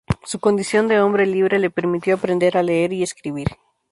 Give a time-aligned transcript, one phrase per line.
[0.23, 3.49] Su condición de hombre libre le permitió aprender a leer y escribir.